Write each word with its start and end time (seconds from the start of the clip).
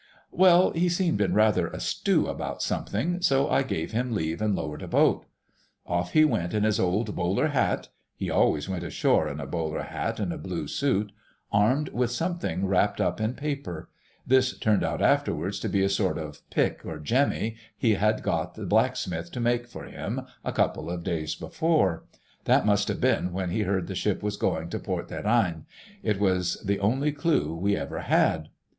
"Well, 0.31 0.71
he 0.71 0.89
seemed 0.89 1.21
in 1.21 1.35
rather 1.35 1.67
a 1.67 1.79
stew 1.79 2.25
about 2.27 2.63
something, 2.63 3.21
so 3.21 3.47
I 3.51 3.61
gave 3.61 3.91
him 3.91 4.13
leave 4.13 4.41
and 4.41 4.55
lowered 4.55 4.81
a 4.81 4.87
boat. 4.87 5.27
Off 5.85 6.13
he 6.13 6.25
went 6.25 6.55
in 6.55 6.63
his 6.63 6.79
old 6.79 7.15
bowler 7.15 7.49
hat 7.49 7.89
(he 8.15 8.27
always 8.27 8.67
went 8.67 8.83
ashore 8.83 9.29
in 9.29 9.39
a 9.39 9.45
bowler 9.45 9.83
hat 9.83 10.19
and 10.19 10.33
a 10.33 10.39
blue 10.39 10.67
suit) 10.67 11.11
armed 11.51 11.89
with 11.89 12.09
something 12.09 12.65
wrapped 12.65 12.99
up 12.99 13.21
in 13.21 13.35
paper; 13.35 13.89
this 14.25 14.57
turned 14.57 14.83
out 14.83 15.03
afterwards 15.03 15.59
to 15.59 15.69
be 15.69 15.83
a 15.83 15.87
sort 15.89 16.17
of 16.17 16.41
pick 16.49 16.83
or 16.83 16.97
jemmy 16.97 17.55
he 17.77 17.93
had 17.93 18.23
got 18.23 18.55
the 18.55 18.65
blacksmith 18.65 19.31
to 19.31 19.39
make 19.39 19.67
for 19.67 19.83
him 19.85 20.21
a 20.43 20.51
couple 20.51 20.89
of 20.89 21.03
days 21.03 21.35
before; 21.35 22.05
that 22.45 22.65
must 22.65 22.87
have 22.87 22.99
been 23.01 23.31
when 23.33 23.51
he 23.51 23.61
heard 23.61 23.85
the 23.85 23.93
ship 23.93 24.23
was 24.23 24.35
going 24.35 24.67
to 24.67 24.79
Port 24.79 25.09
des 25.09 25.21
Reines; 25.21 25.65
it 26.01 26.19
was 26.19 26.55
the 26.65 26.79
only 26.79 27.11
clue 27.11 27.55
we 27.55 27.77
ever 27.77 27.99
had. 27.99 28.49